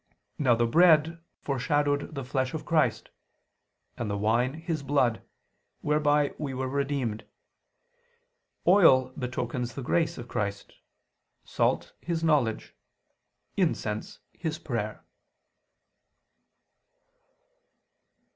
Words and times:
Now 0.39 0.55
the 0.55 0.65
bread 0.65 1.19
foreshadowed 1.43 2.15
the 2.15 2.23
flesh 2.23 2.55
of 2.55 2.65
Christ; 2.65 3.11
and 3.95 4.09
the 4.09 4.17
wine, 4.17 4.55
His 4.55 4.81
blood, 4.81 5.21
whereby 5.81 6.33
we 6.39 6.55
were 6.55 6.67
redeemed; 6.67 7.23
oil 8.65 9.09
betokens 9.15 9.75
the 9.75 9.83
grace 9.83 10.17
of 10.17 10.27
Christ; 10.27 10.73
salt, 11.43 11.93
His 12.01 12.23
knowledge; 12.23 12.73
incense, 13.55 14.17
His 14.35 14.57
prayer. 14.57 15.05